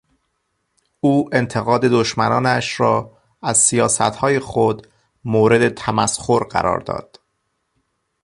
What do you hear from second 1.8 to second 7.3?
دشمنانش را از سیاستهای خود مورد تمسخر قرار داد.